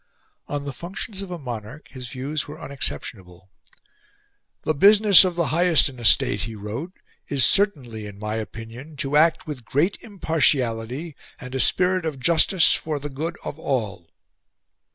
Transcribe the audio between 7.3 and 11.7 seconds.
certainly, in my opinion, to act with great impartiality and a